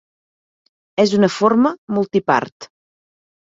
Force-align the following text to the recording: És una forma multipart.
És 1.03 1.13
una 1.17 1.29
forma 1.33 1.73
multipart. 1.99 2.69